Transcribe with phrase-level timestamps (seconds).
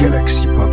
[0.00, 0.72] Galaxy Pop.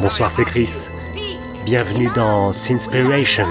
[0.00, 0.88] Bonsoir, c'est Chris.
[1.66, 3.46] Bienvenue dans Synspiration,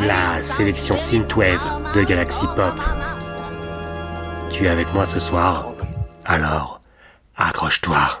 [0.00, 1.60] la sélection synthwave
[1.94, 2.80] de Galaxy Pop.
[4.54, 5.72] Tu es avec moi ce soir
[6.24, 6.80] Alors,
[7.36, 8.20] accroche-toi.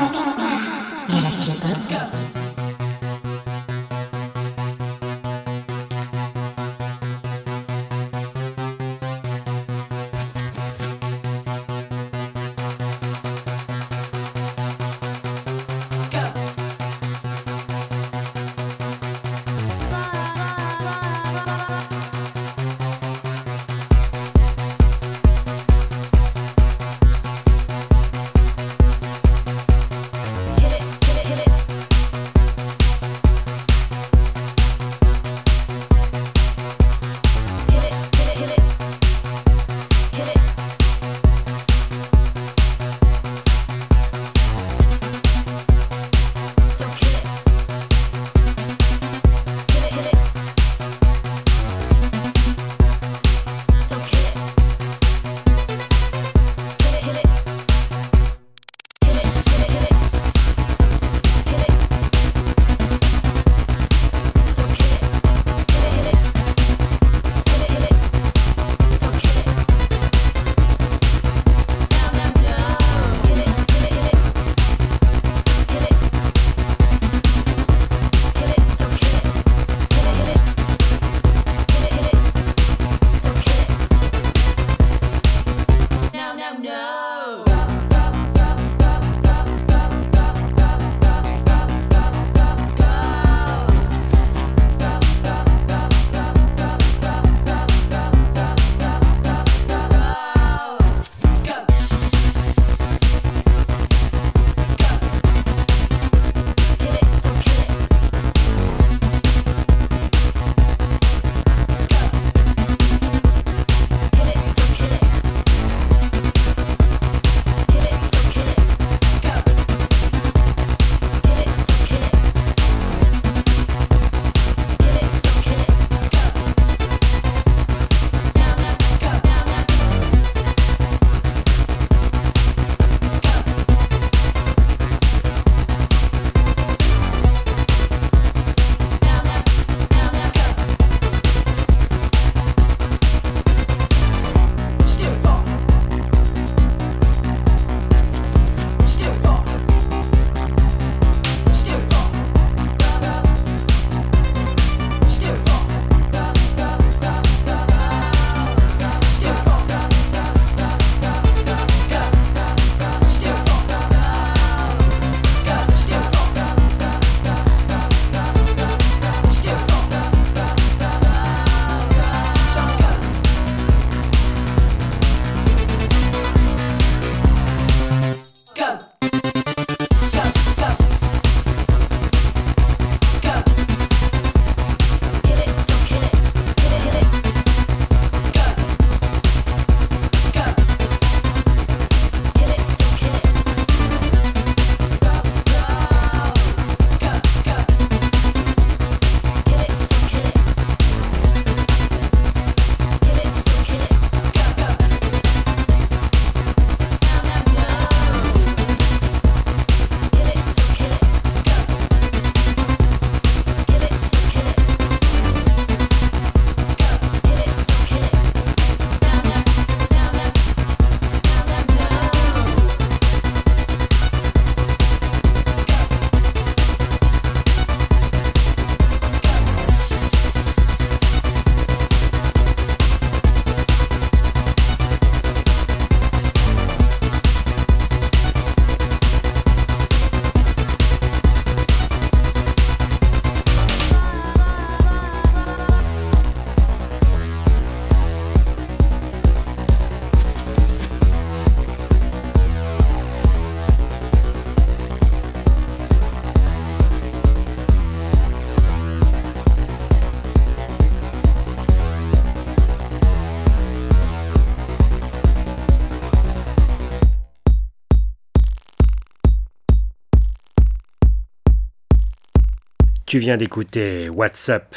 [273.11, 274.73] Tu viens d'écouter What's Up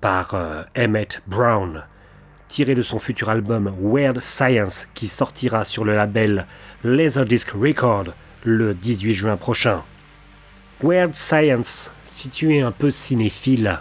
[0.00, 1.84] par euh, Emmett Brown,
[2.48, 6.48] tiré de son futur album Weird Science qui sortira sur le label
[6.82, 9.84] Laserdisc Record le 18 juin prochain.
[10.82, 13.78] Weird Science, si tu es un peu cinéphile,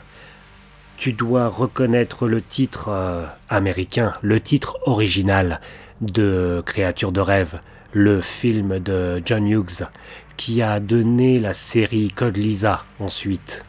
[0.97, 5.59] tu dois reconnaître le titre euh, américain, le titre original
[6.01, 7.61] de Créature de rêve,
[7.93, 9.87] le film de John Hughes,
[10.35, 13.65] qui a donné la série Code Lisa ensuite.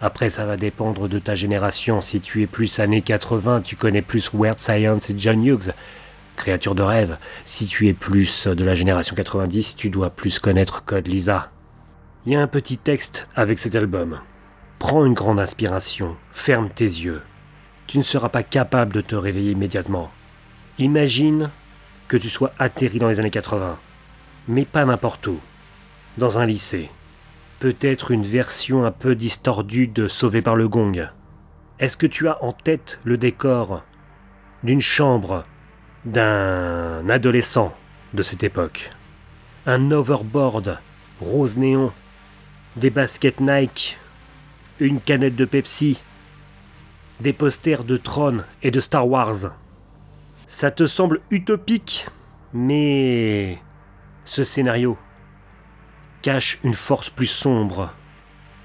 [0.00, 2.00] Après, ça va dépendre de ta génération.
[2.00, 5.72] Si tu es plus années 80, tu connais plus Weird Science et John Hughes,
[6.36, 7.16] Créature de rêve.
[7.44, 11.50] Si tu es plus de la génération 90, tu dois plus connaître Code Lisa.
[12.26, 14.20] Il y a un petit texte avec cet album.
[14.78, 17.22] Prends une grande inspiration, ferme tes yeux.
[17.86, 20.10] Tu ne seras pas capable de te réveiller immédiatement.
[20.78, 21.50] Imagine
[22.08, 23.78] que tu sois atterri dans les années 80,
[24.48, 25.40] mais pas n'importe où.
[26.18, 26.90] Dans un lycée.
[27.58, 31.08] Peut-être une version un peu distordue de Sauvé par le gong.
[31.78, 33.82] Est-ce que tu as en tête le décor
[34.62, 35.44] d'une chambre
[36.04, 37.74] d'un adolescent
[38.14, 38.90] de cette époque?
[39.66, 40.78] Un overboard
[41.20, 41.92] rose néon,
[42.76, 43.98] des baskets Nike
[44.78, 46.02] une canette de Pepsi,
[47.20, 49.54] des posters de Tron et de Star Wars.
[50.46, 52.06] Ça te semble utopique,
[52.52, 53.58] mais
[54.24, 54.98] ce scénario
[56.22, 57.92] cache une force plus sombre.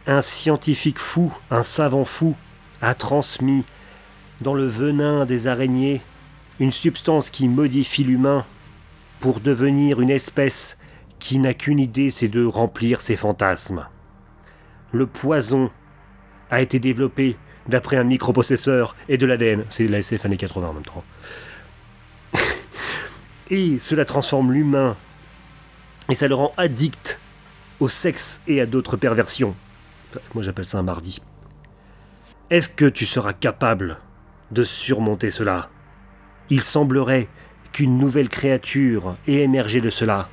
[0.08, 2.36] Un scientifique fou, un savant fou,
[2.82, 3.64] a transmis
[4.42, 6.02] dans le venin des araignées
[6.60, 8.46] une substance qui modifie l'humain
[9.20, 10.78] pour devenir une espèce
[11.20, 13.88] qui n'a qu'une idée, c'est de remplir ses fantasmes.
[14.92, 15.72] Le poison
[16.50, 19.66] a été développé d'après un microprocesseur et de l'ADN.
[19.70, 21.04] C'est la SF années 80 en même temps.
[23.50, 24.98] et cela transforme l'humain
[26.10, 27.21] et ça le rend addict
[27.82, 29.56] au sexe et à d'autres perversions.
[30.34, 31.22] Moi j'appelle ça un mardi.
[32.50, 33.98] Est-ce que tu seras capable
[34.52, 35.70] de surmonter cela?
[36.50, 37.28] Il semblerait
[37.72, 40.30] qu'une nouvelle créature ait émergé de cela.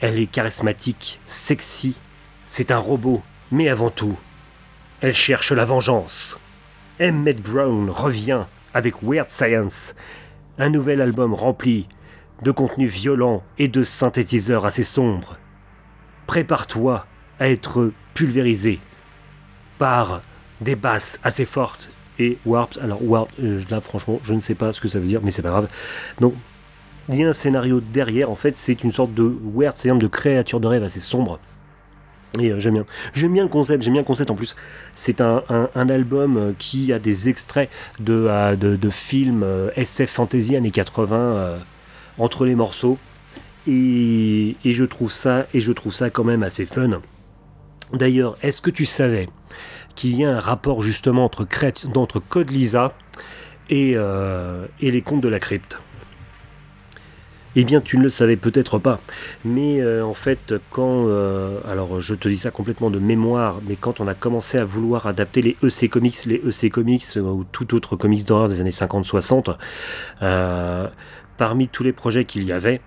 [0.00, 1.96] Elle est charismatique, sexy,
[2.46, 4.18] c'est un robot, mais avant tout,
[5.00, 6.38] elle cherche la vengeance.
[7.00, 9.94] Emmett Brown revient avec Weird Science,
[10.58, 11.88] un nouvel album rempli
[12.42, 15.36] de contenu violent et de synthétiseurs assez sombres.
[16.26, 17.06] Prépare-toi
[17.38, 18.80] à être pulvérisé
[19.78, 20.22] par
[20.60, 22.82] des basses assez fortes et warped.
[22.82, 25.30] Alors warped, euh, là franchement, je ne sais pas ce que ça veut dire, mais
[25.30, 25.68] c'est pas grave.
[26.20, 26.34] Donc
[27.08, 28.30] il y a un scénario derrière.
[28.30, 31.38] En fait, c'est une sorte de weird, c'est de créature de rêve assez sombre.
[32.40, 32.86] Et euh, j'aime bien.
[33.14, 34.56] J'aime bien le concept, j'aime bien le concept en plus.
[34.94, 35.42] C'est un,
[35.74, 39.44] album euh, qui a des extraits de, de, films
[39.76, 41.58] SF fantasy années 80
[42.18, 42.98] entre les morceaux.
[43.66, 47.00] Et, je trouve ça, et je trouve ça quand même assez fun.
[47.92, 49.28] D'ailleurs, est-ce que tu savais
[49.94, 51.44] qu'il y a un rapport justement entre,
[52.20, 52.94] Code Lisa
[53.70, 55.78] et, et les contes de la crypte?
[57.56, 59.00] Eh bien, tu ne le savais peut-être pas.
[59.44, 61.06] Mais euh, en fait, quand.
[61.06, 64.64] Euh, alors, je te dis ça complètement de mémoire, mais quand on a commencé à
[64.64, 68.60] vouloir adapter les EC Comics, les EC Comics euh, ou tout autre comics d'horreur des
[68.60, 69.56] années 50-60,
[71.36, 72.80] parmi tous les projets qu'il y avait,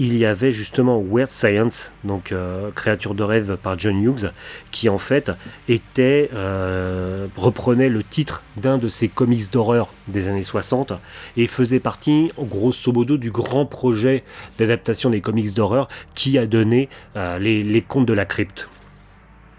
[0.00, 4.32] il y avait justement Weird Science, donc euh, Créature de rêve par John Hughes,
[4.70, 5.30] qui en fait
[5.68, 10.94] était euh, reprenait le titre d'un de ses comics d'horreur des années 60
[11.36, 14.24] et faisait partie, grosso modo, du grand projet
[14.58, 18.70] d'adaptation des comics d'horreur qui a donné euh, les, les, contes de la crypte.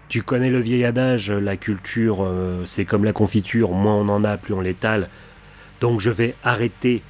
[0.08, 2.28] Tu connais le vieil adage, la culture
[2.66, 5.08] c'est comme la confiture, moins on en a, plus on l'étale.
[5.80, 7.02] Donc je vais arrêter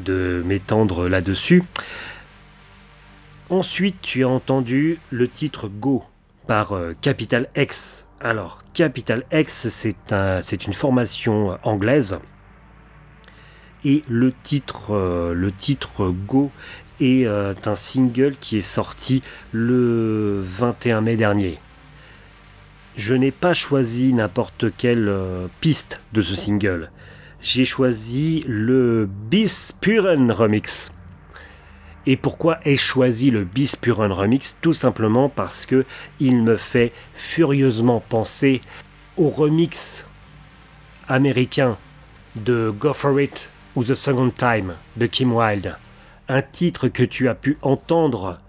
[0.00, 1.62] de m'étendre là-dessus.
[3.52, 6.04] Ensuite, tu as entendu le titre Go
[6.46, 8.08] par euh, Capital X.
[8.18, 12.18] Alors, Capital X, c'est une formation anglaise.
[13.84, 15.50] Et le titre, euh,
[16.26, 16.50] Go
[16.98, 21.58] est euh, un single qui est sorti le 21 mai dernier.
[22.96, 25.12] Je n'ai pas choisi n'importe quelle
[25.60, 26.90] piste de ce single.
[27.42, 30.90] J'ai choisi le Bis Puren Remix.
[32.06, 35.84] Et pourquoi ai-je choisi le Bis Run Remix Tout simplement parce que
[36.18, 38.60] il me fait furieusement penser
[39.16, 40.04] au remix
[41.08, 41.76] américain
[42.34, 45.76] de Go For It ou The Second Time de Kim Wilde.
[46.28, 48.40] Un titre que tu as pu entendre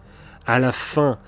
[0.48, 1.19] à la fin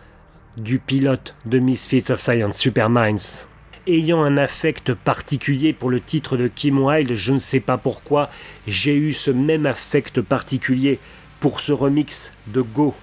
[0.58, 3.48] du pilote de Misfits of Science Super Minds.
[3.88, 8.29] Ayant un affect particulier pour le titre de Kim Wilde, je ne sais pas pourquoi,
[8.65, 11.00] j'ai eu ce même affect particulier
[11.39, 12.96] pour ce remix de Go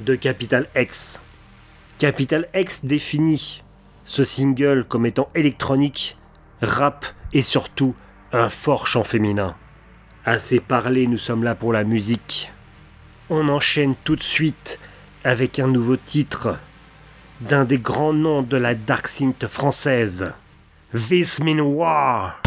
[0.00, 1.20] de Capital X.
[1.98, 3.62] Capital X définit
[4.04, 6.16] ce single comme étant électronique,
[6.60, 7.94] rap et surtout
[8.32, 9.56] un fort chant féminin.
[10.24, 12.50] Assez parlé, nous sommes là pour la musique.
[13.30, 14.78] On enchaîne tout de suite
[15.22, 16.58] avec un nouveau titre
[17.40, 20.32] d'un des grands noms de la dark synth française.
[20.94, 22.40] This Mean War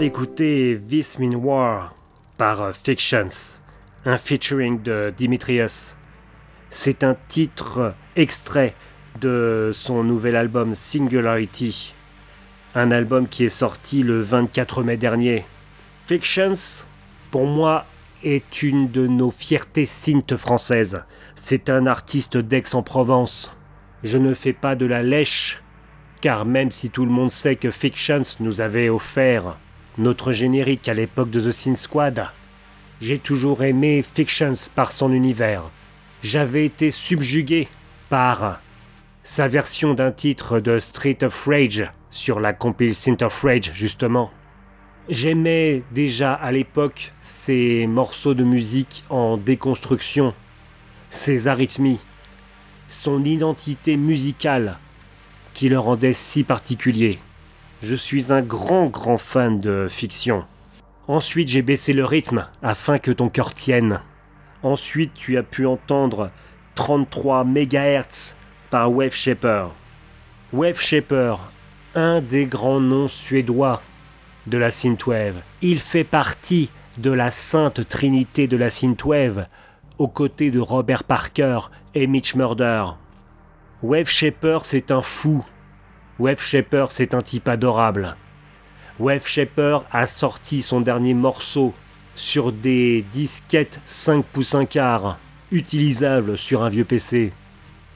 [0.03, 1.95] D'écouter This Mean War
[2.37, 3.61] par euh, Fictions,
[4.05, 5.97] un featuring de Dimitrius.
[6.71, 8.75] C'est un titre extrait
[9.21, 11.95] de son nouvel album Singularity,
[12.75, 15.45] un album qui est sorti le 24 mai dernier.
[16.09, 16.85] Fictions,
[17.31, 17.87] pour moi,
[18.25, 21.05] est une de nos fiertés synth françaises.
[21.37, 23.57] C'est un artiste d'Aix-en-Provence.
[24.03, 25.63] Je ne fais pas de la lèche,
[26.21, 29.59] car même si tout le monde sait que Fictions nous avait offert
[29.99, 32.27] notre générique à l'époque de The Sin Squad,
[33.01, 35.65] j'ai toujours aimé Fictions par son univers.
[36.23, 37.69] J'avais été subjugué
[38.09, 38.61] par
[39.23, 44.31] sa version d'un titre de Street of Rage sur la compile Synth of Rage justement.
[45.09, 50.33] J'aimais déjà à l'époque ces morceaux de musique en déconstruction,
[51.11, 52.01] ses arythmies,
[52.89, 54.79] son identité musicale
[55.55, 57.19] qui le rendait si particulier.
[57.83, 60.45] Je suis un grand grand fan de fiction.
[61.09, 64.01] Ensuite j'ai baissé le rythme afin que ton cœur tienne.
[64.63, 66.31] Ensuite tu as pu entendre
[66.77, 68.37] 33 MHz
[68.71, 69.71] par Wave Shaper.
[70.53, 71.51] Wave Shaper,
[71.97, 73.83] un des grands noms suédois
[74.47, 75.43] de la synthwave.
[75.61, 79.49] Il fait partie de la sainte trinité de la synthwave,
[79.99, 81.59] aux côtés de Robert Parker
[81.97, 82.85] et Mitch Murder.
[83.83, 85.45] Wave Shaper, c'est un fou.
[86.19, 88.17] Wave Shaper, c'est un type adorable.
[88.99, 91.73] Wave Shaper a sorti son dernier morceau
[92.15, 95.19] sur des disquettes 5 pouces 1 quart,
[95.51, 97.33] utilisables sur un vieux PC.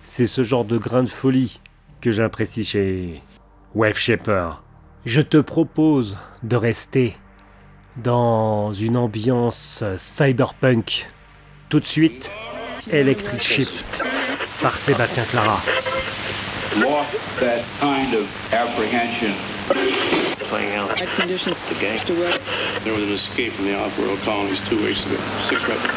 [0.02, 1.60] C'est ce genre de grain de folie
[2.00, 3.22] que j'apprécie chez
[3.74, 4.62] Wave Shaper.
[5.04, 7.14] Je te propose de rester
[8.02, 11.10] dans une ambiance cyberpunk.
[11.68, 12.30] Tout de suite,
[12.90, 13.68] Electric Ship
[14.62, 15.60] par Sébastien Clara.
[17.40, 19.34] That kind of apprehension.
[20.48, 22.00] playing out conditions the game.
[22.06, 25.16] There was an escape from the off-world colonies two weeks ago.
[25.48, 25.96] Six records.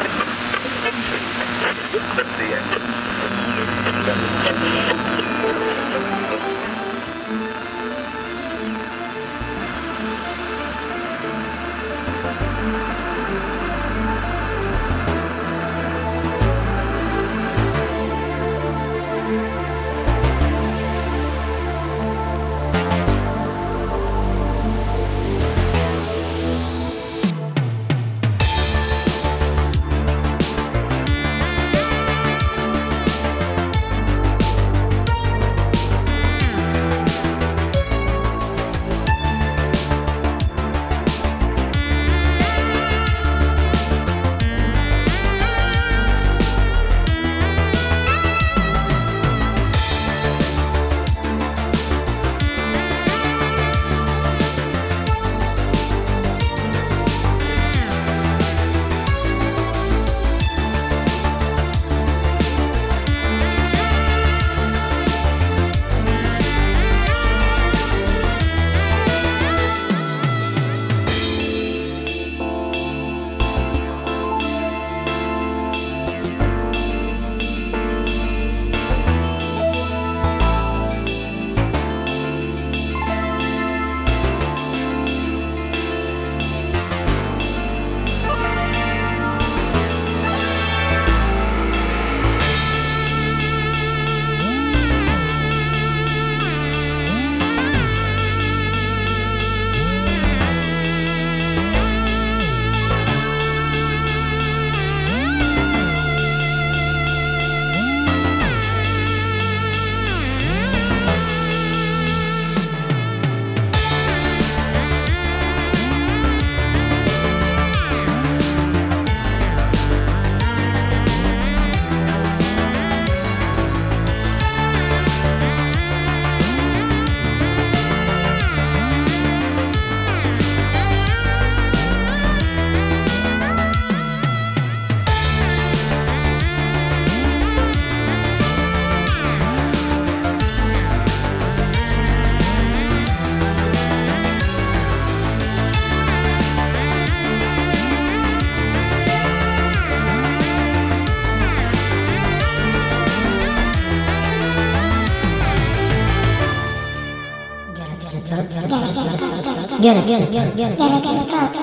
[159.94, 160.76] やね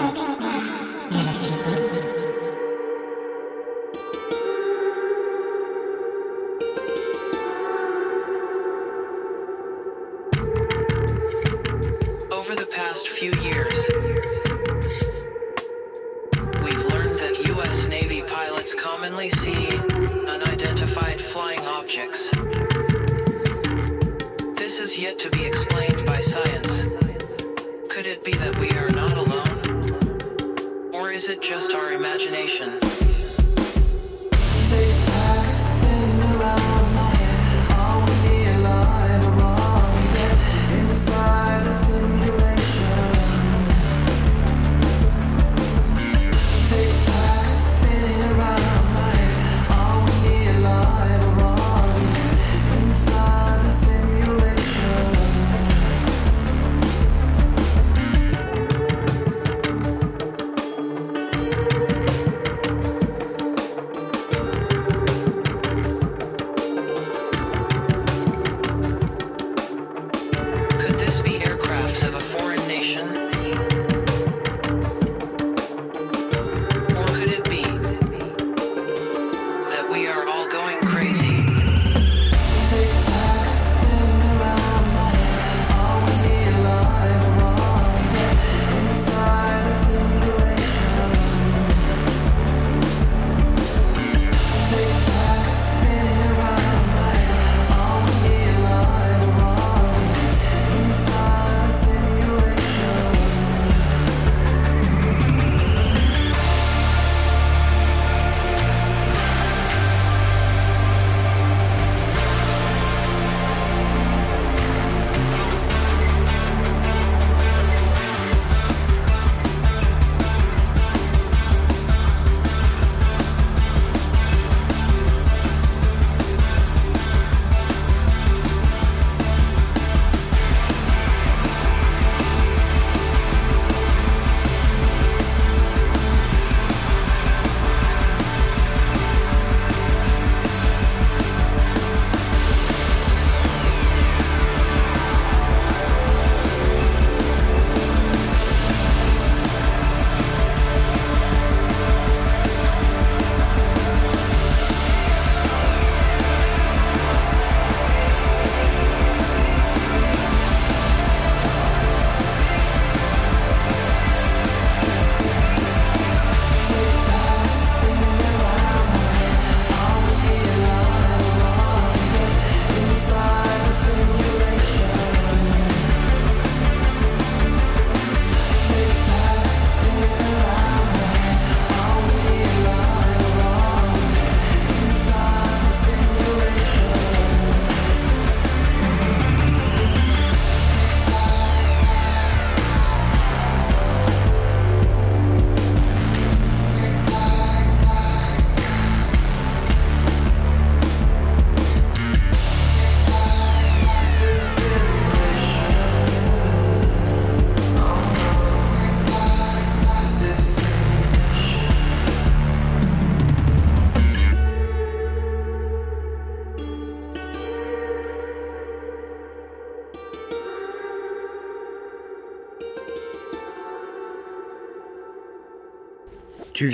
[0.03, 0.06] ん。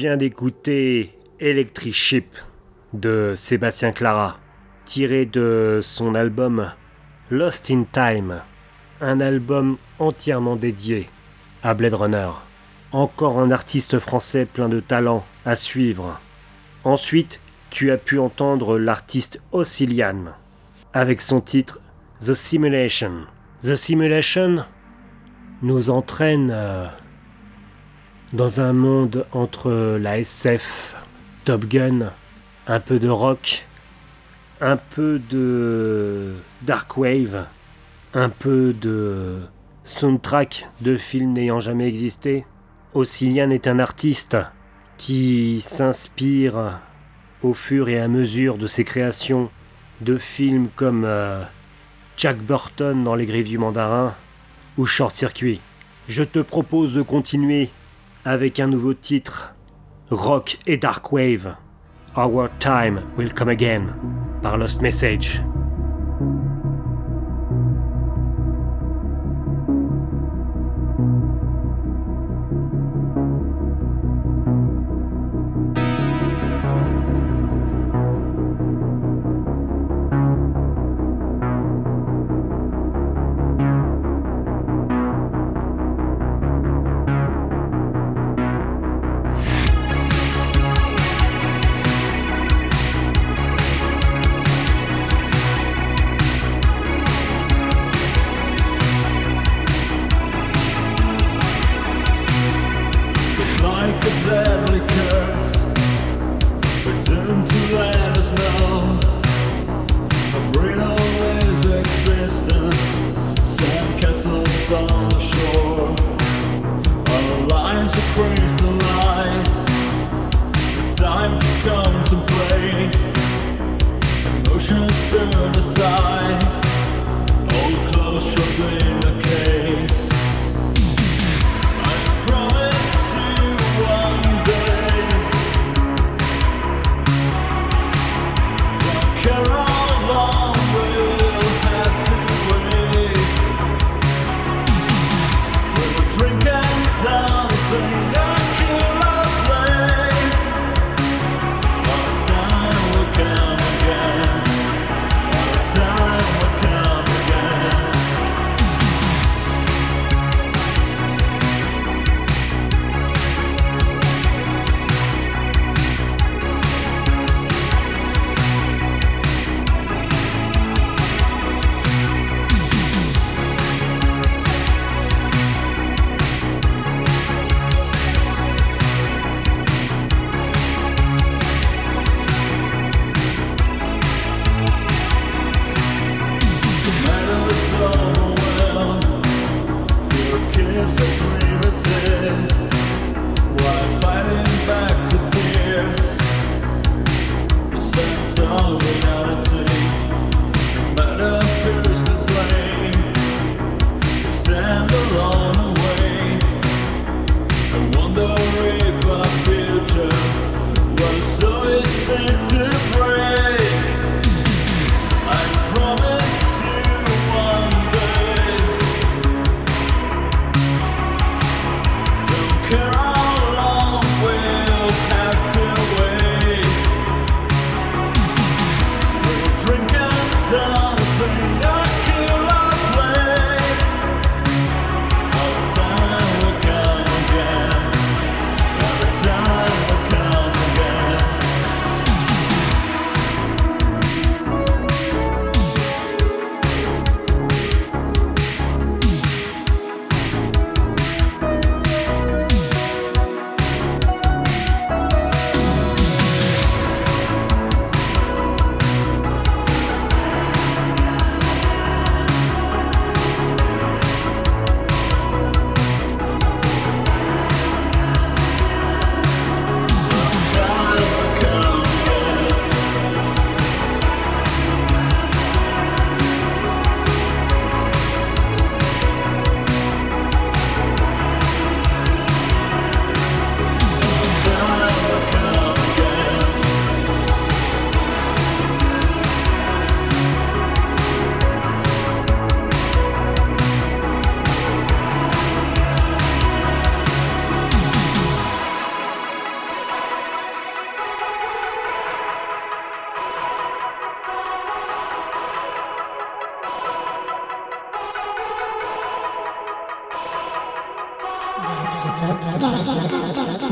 [0.04, 2.28] D'écouter Electric Ship
[2.92, 4.38] de Sébastien Clara,
[4.84, 6.70] tiré de son album
[7.32, 8.42] Lost in Time,
[9.00, 11.08] un album entièrement dédié
[11.64, 12.30] à Blade Runner.
[12.92, 16.20] Encore un artiste français plein de talent à suivre.
[16.84, 17.40] Ensuite,
[17.70, 20.34] tu as pu entendre l'artiste Ossilian
[20.92, 21.80] avec son titre
[22.20, 23.26] The Simulation.
[23.62, 24.66] The Simulation
[25.62, 26.88] nous entraîne euh,
[28.34, 30.96] dans un monde entre la SF,
[31.46, 32.12] Top Gun,
[32.66, 33.68] un peu de rock,
[34.60, 37.46] un peu de dark wave,
[38.16, 39.42] un peu de
[39.84, 42.46] soundtrack de films n'ayant jamais existé.
[42.96, 44.36] Ossilian est un artiste
[44.98, 46.80] qui s'inspire
[47.44, 49.52] au fur et à mesure de ses créations
[50.02, 51.44] de films comme euh,
[52.18, 54.16] Jack Burton dans Les Griffes du Mandarin
[54.78, 55.62] ou Short Circuit.
[56.08, 57.70] Je te propose de continuer
[58.26, 59.54] avec un nouveau titre,
[60.10, 61.56] Rock et Dark Wave,
[62.16, 63.88] Our Time Will Come Again,
[64.42, 65.42] par Lost Message.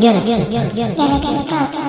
[0.02, 0.74] Galaxy Pop.
[0.74, 1.72] Galaxy Pop.
[1.72, 1.81] Galaxy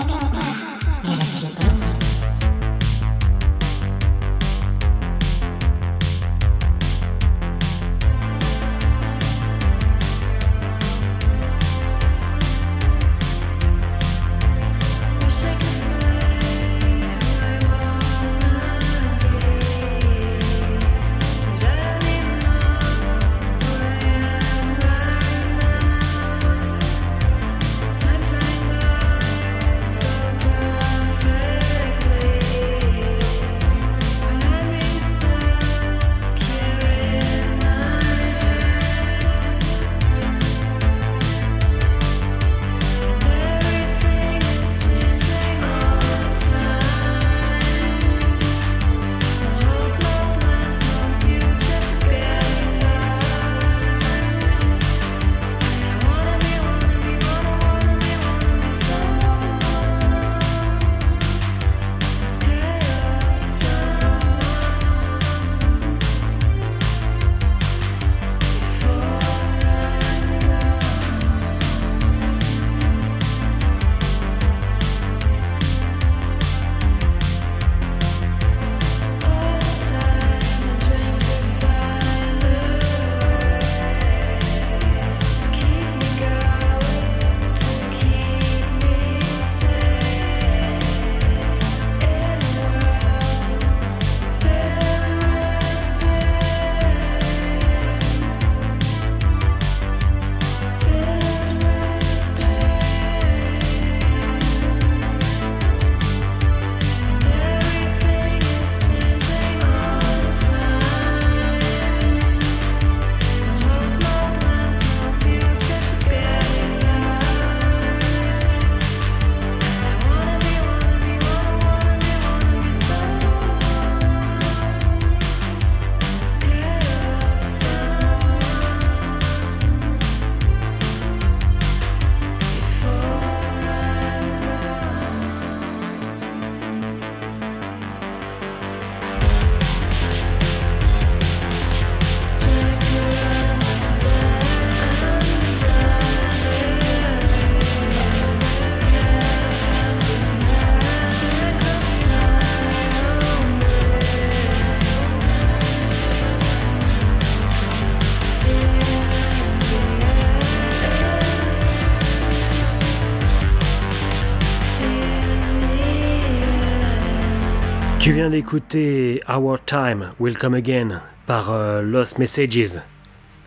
[168.22, 172.78] Tu viens d'écouter Our Time Will Come Again par euh, Lost Messages,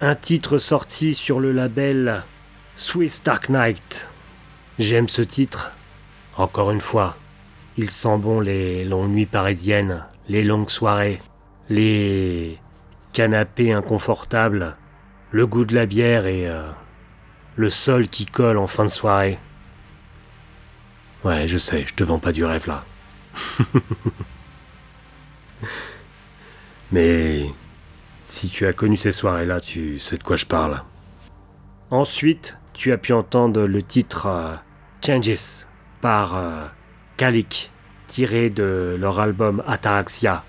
[0.01, 2.23] un titre sorti sur le label
[2.75, 4.11] Swiss Dark Knight.
[4.77, 5.71] J'aime ce titre.
[6.35, 7.15] Encore une fois,
[7.77, 11.21] il sent bon les longues nuits parisiennes, les longues soirées,
[11.69, 12.59] les
[13.13, 14.75] canapés inconfortables,
[15.31, 16.67] le goût de la bière et euh,
[17.55, 19.39] le sol qui colle en fin de soirée.
[21.23, 22.83] Ouais, je sais, je te vends pas du rêve là.
[26.91, 27.45] Mais
[28.25, 30.81] si tu as connu ces soirées-là, tu sais de quoi je parle.
[31.91, 34.55] Ensuite, tu as pu entendre le titre euh,
[35.05, 35.67] Changes
[36.01, 36.65] par euh,
[37.17, 37.71] Kalik,
[38.07, 40.43] tiré de leur album Ataraxia.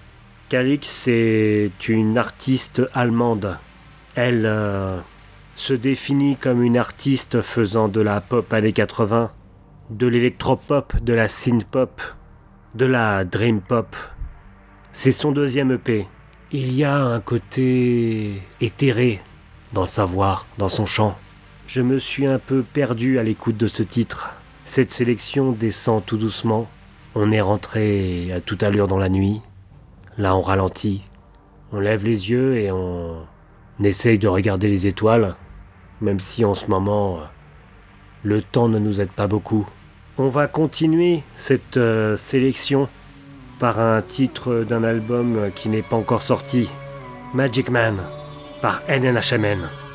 [0.48, 3.58] Kalik, c'est une artiste allemande.
[4.14, 4.98] Elle euh,
[5.56, 9.30] se définit comme une artiste faisant de la pop années 80,
[9.90, 12.00] de l'électropop, de la synth-pop,
[12.74, 13.94] de la dream pop.
[14.98, 16.08] C'est son deuxième EP.
[16.52, 19.20] Il y a un côté éthéré
[19.74, 21.18] dans sa voix, dans son chant.
[21.66, 24.34] Je me suis un peu perdu à l'écoute de ce titre.
[24.64, 26.66] Cette sélection descend tout doucement.
[27.14, 29.42] On est rentré à toute allure dans la nuit.
[30.16, 31.02] Là, on ralentit.
[31.72, 33.26] On lève les yeux et on
[33.84, 35.36] essaye de regarder les étoiles,
[36.00, 37.20] même si en ce moment,
[38.22, 39.68] le temps ne nous aide pas beaucoup.
[40.16, 42.88] On va continuer cette euh, sélection
[43.58, 46.68] par un titre d'un album qui n'est pas encore sorti,
[47.34, 47.96] Magic Man,
[48.60, 49.85] par NNHMN.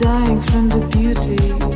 [0.00, 1.67] Dying from the beauty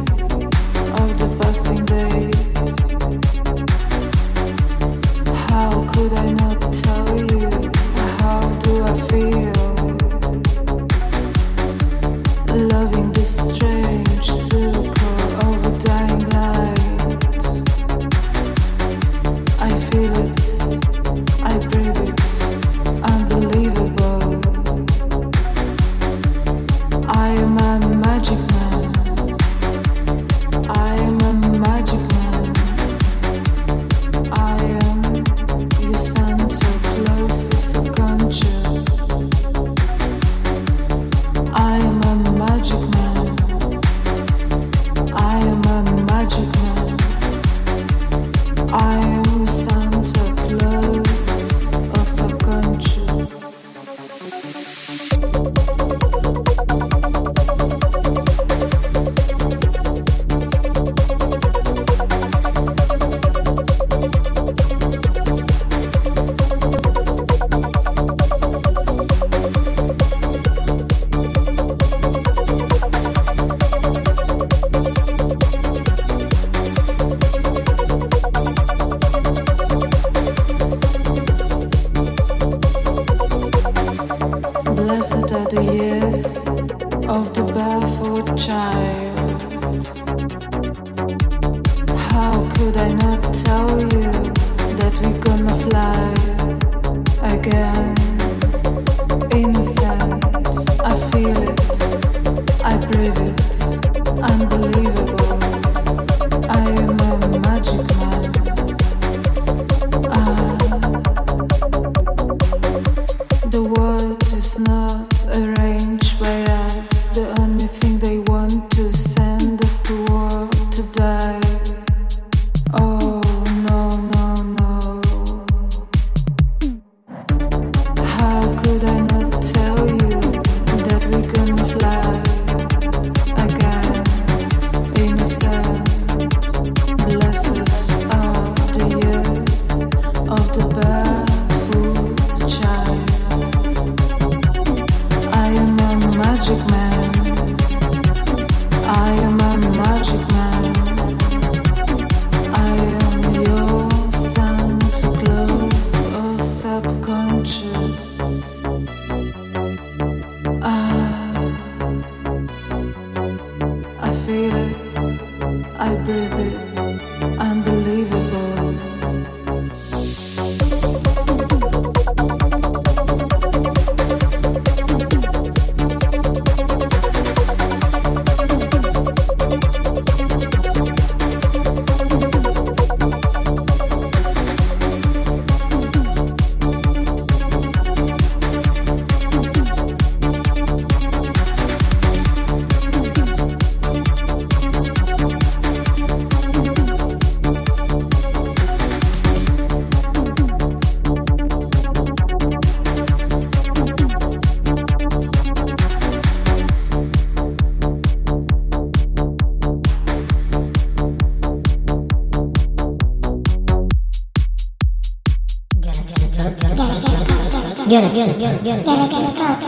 [217.93, 218.87] Galaxy Pop.
[218.87, 219.62] Galaxy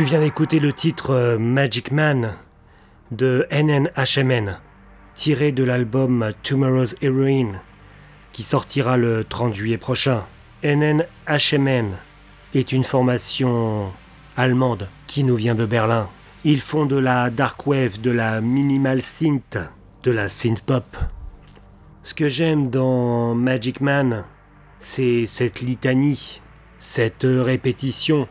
[0.00, 2.32] Tu viens d'écouter le titre euh, Magic Man
[3.10, 4.58] de NNHMN,
[5.14, 7.60] tiré de l'album Tomorrow's Heroine,
[8.32, 10.24] qui sortira le 30 juillet prochain.
[10.64, 11.96] NNHMN
[12.54, 13.92] est une formation
[14.38, 16.08] allemande qui nous vient de Berlin.
[16.44, 19.58] Ils font de la dark wave, de la minimal synth,
[20.02, 20.96] de la synth pop.
[22.04, 24.24] Ce que j'aime dans Magic Man,
[24.78, 26.40] c'est cette litanie,
[26.78, 28.28] cette répétition.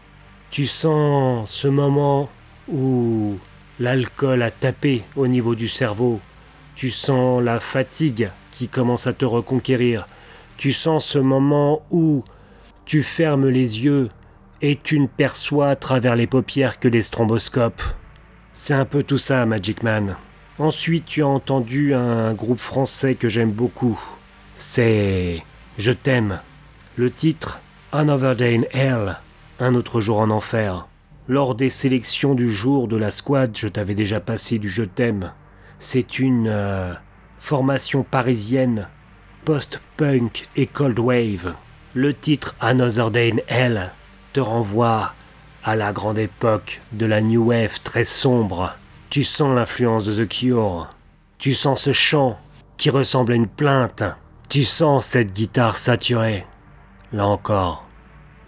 [0.51, 2.29] Tu sens ce moment
[2.67, 3.37] où
[3.79, 6.19] l'alcool a tapé au niveau du cerveau.
[6.75, 10.07] Tu sens la fatigue qui commence à te reconquérir.
[10.57, 12.23] Tu sens ce moment où
[12.85, 14.09] tu fermes les yeux
[14.61, 17.83] et tu ne perçois à travers les paupières que les stromboscopes.
[18.53, 20.17] C'est un peu tout ça, Magic Man.
[20.57, 23.97] Ensuite, tu as entendu un groupe français que j'aime beaucoup.
[24.55, 25.43] C'est
[25.77, 26.41] Je t'aime.
[26.97, 27.61] Le titre
[27.93, 29.17] Another Day in Hell,
[29.59, 30.87] un autre jour en enfer.
[31.27, 35.33] Lors des sélections du jour de la squad, je t'avais déjà passé du Je t'aime.
[35.77, 36.93] C'est une euh,
[37.37, 38.87] formation parisienne,
[39.45, 41.53] post-punk et cold wave.
[41.93, 43.91] Le titre Another Day in Hell
[44.33, 45.13] te renvoie
[45.63, 48.75] à la grande époque de la New Wave très sombre.
[49.09, 50.87] Tu sens l'influence de The Cure.
[51.37, 52.39] Tu sens ce chant
[52.77, 54.03] qui ressemble à une plainte.
[54.47, 56.45] Tu sens cette guitare saturée.
[57.11, 57.88] Là encore,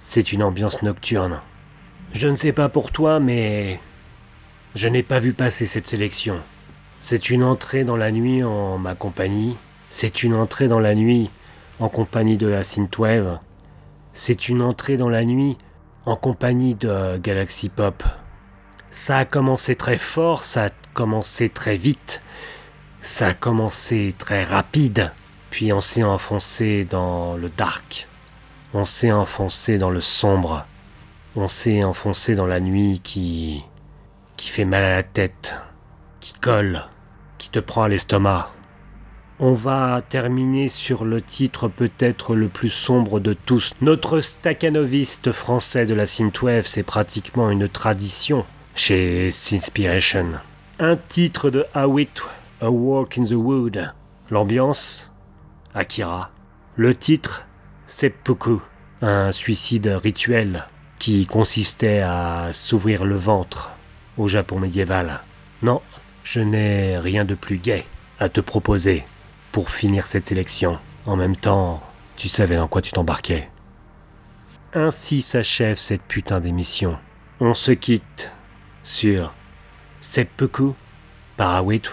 [0.04, 1.40] c'est une ambiance nocturne.
[2.12, 3.80] Je ne sais pas pour toi, mais
[4.76, 6.42] je n'ai pas vu passer cette sélection.
[7.00, 9.56] C'est une entrée dans la nuit en ma compagnie.
[9.90, 11.30] C'est une entrée dans la nuit
[11.80, 13.40] en compagnie de la synthwave.
[14.12, 15.58] C'est une entrée dans la nuit
[16.06, 18.04] en compagnie de Galaxy Pop.
[18.90, 22.22] Ça a commencé très fort, ça a commencé très vite,
[23.02, 25.14] ça a commencé très rapide,
[25.52, 28.10] puis on s'est enfoncé dans le dark,
[28.74, 30.66] on s'est enfoncé dans le sombre,
[31.36, 33.64] on s'est enfoncé dans la nuit qui
[34.38, 35.54] qui fait mal à la tête,
[36.20, 36.82] qui colle,
[37.38, 38.50] qui te prend à l'estomac.
[39.40, 43.74] On va terminer sur le titre peut-être le plus sombre de tous.
[43.82, 50.34] Notre staccanoviste français de la synthwave, c'est pratiquement une tradition chez Sinspiration.
[50.80, 52.22] Un titre de Howitt,
[52.62, 53.94] A Walk in the Wood.
[54.32, 55.12] L'ambiance,
[55.76, 56.32] Akira.
[56.76, 57.46] Le titre,
[57.92, 58.60] Seppuku,
[59.02, 60.66] un suicide rituel
[60.98, 63.72] qui consistait à s'ouvrir le ventre
[64.18, 65.22] au Japon médiéval.
[65.62, 65.82] Non,
[66.24, 67.86] je n'ai rien de plus gai
[68.20, 69.04] à te proposer
[69.52, 70.80] pour finir cette sélection.
[71.06, 71.84] En même temps,
[72.16, 73.50] tu savais dans quoi tu t'embarquais.
[74.74, 76.98] Ainsi s'achève cette putain d'émission.
[77.40, 78.32] On se quitte
[78.84, 79.34] sur
[80.00, 80.74] Seppuku
[81.38, 81.92] par Awit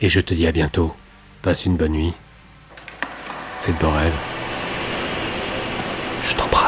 [0.00, 0.94] et je te dis à bientôt.
[1.40, 2.14] Passe une bonne nuit.
[3.62, 3.92] Fais de beaux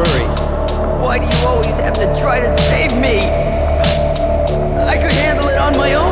[0.00, 0.32] Worried.
[1.04, 3.18] Why do you always have to try to save me?
[3.18, 6.09] I could handle it on my own.